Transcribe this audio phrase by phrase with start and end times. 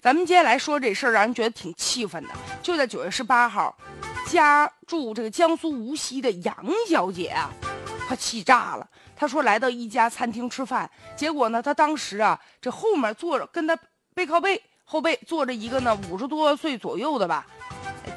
[0.00, 2.28] 咱们接下来说这事儿，让人觉得挺气愤的。
[2.62, 3.76] 就在九月十八号，
[4.28, 6.54] 家住这个江苏无锡的杨
[6.88, 7.50] 小姐啊，
[8.08, 8.88] 她气炸了。
[9.16, 13.76] 她说来到一家餐厅吃饭，结果呢，她当时啊，这后面坐着跟她
[14.14, 17.44] 背靠背后背坐着一个呢五十多岁左右的吧，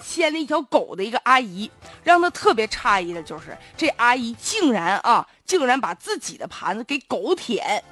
[0.04, 1.70] 牵了一条狗的一个阿姨。
[2.04, 7.84] 让她特别诧异的就是，这阿姨竟然啊，竟然把自己的盘子给狗舔。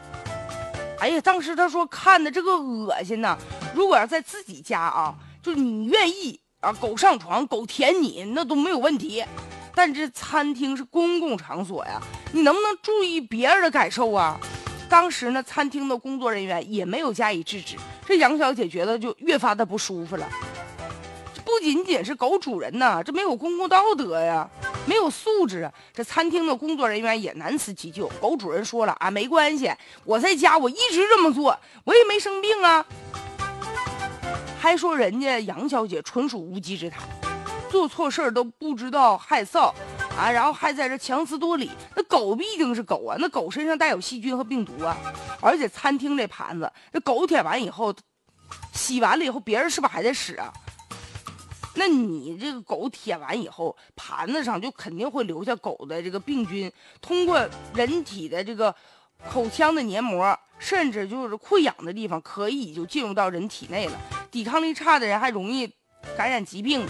[0.99, 3.35] 哎呀，当时她说看的这个恶心呐！
[3.73, 9.23] 如果要在自己家啊，就是你愿意啊，狗上床，狗舔你，那都没有问题。
[9.75, 12.01] 但这餐厅是公共场所呀，
[12.33, 14.37] 你能不能注意别人的感受啊？
[14.89, 20.27] 当时呢，餐厅的工作人员也没有加以制止，这杨小姐觉得就越发的不舒服了。
[21.33, 24.49] 这不仅仅是狗主人呐，这没有公共道德呀，
[24.85, 25.71] 没有素质啊！
[25.93, 28.11] 这餐厅的工作人员也难辞其咎。
[28.19, 29.71] 狗主人说了啊，没关系，
[30.03, 32.83] 我在家我一直这么做，我也没生病啊。
[34.59, 37.01] 还说人家杨小姐纯属无稽之谈，
[37.71, 39.73] 做错事儿都不知道害臊
[40.17, 41.71] 啊，然后还在这强词夺理。
[41.95, 44.97] 那狗毕竟是狗啊，那狗身上带有细菌和病毒啊，
[45.39, 47.95] 而且餐厅这盘子，这狗舔完以后，
[48.73, 50.51] 洗完了以后，别人是不是还得使啊？
[51.75, 58.75] 那你这个狗舔完以后，盘子上就肯定会留下狗的这个病菌，通过人体的这个
[59.29, 63.93] 口腔的黏膜，甚至就是溃疡的地方，可以就进入到人体内了。
[64.31, 65.71] 抵抗力差的人还容易
[66.17, 66.87] 感染疾病。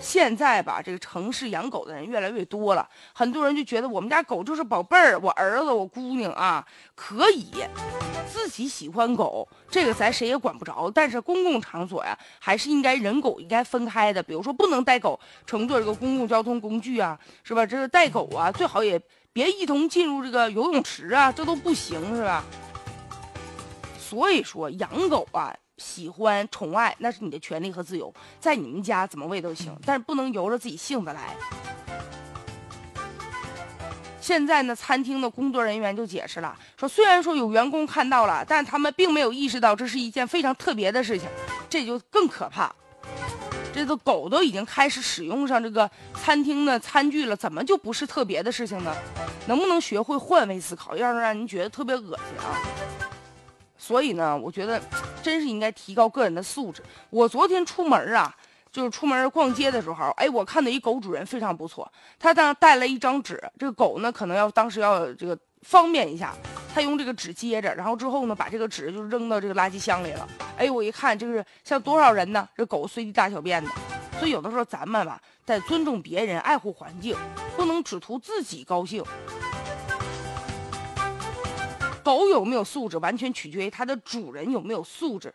[0.00, 7.50] 现在吧，这个城市养狗的人越来越多了，很多人就觉得我们家狗就是宝贝儿，我儿子，我姑娘啊，可以
[8.32, 10.88] 自己喜欢狗，这个咱谁也管不着。
[10.88, 14.22] 但是公共场所呀，还是应该人狗应该分开的。
[14.22, 17.66] 比如说，不能带狗乘坐这个公共交通工具啊，是吧？
[17.66, 19.00] 这个带狗啊，最好也
[19.32, 22.44] 别一同进入这个游泳池啊，这都不行，是吧？
[23.98, 25.52] 所以说，养狗啊。
[25.78, 31.34] 喜欢宠爱那是你的权利和自由，在你们家怎么喂都行， 但是不能由着自己性子来。
[34.20, 41.26] 现在呢，餐厅的工作人员就解释了，说虽然说有员工看到了，但他们并没有意识到这是一件非常特别的事情，
[41.70, 42.70] 这就更可怕。
[43.72, 48.92] 这都狗都已经开始使用上这个餐厅的餐具了，怎么就不是特别的事情呢？
[49.46, 52.58] 能不能学会换位思考，要让人觉得特别恶心啊？
[53.78, 54.78] 所以呢，我觉得
[55.22, 56.82] 真是应该提高个人的素质。
[57.10, 58.34] 我昨天出门啊，
[58.70, 66.34] 就是出门逛街的时候，哎，我看到一狗主人非常不错，他当带了一张纸，这个狗呢可能要当时要这个方便一下，
[66.74, 70.28] 他用这个纸接着，然后之后呢把这个纸就扔到这个垃圾箱里了。
[70.56, 72.48] 哎，我一看，这是像多少人呢？
[72.56, 73.70] 这狗随地大小便的。
[74.18, 77.16] 所以有的时候咱们吧，得尊重别人，爱护环境，
[77.56, 79.00] 不能只图自己高兴。
[82.08, 85.30] 狗有没有素质，完全取决于它的主人有没有素质。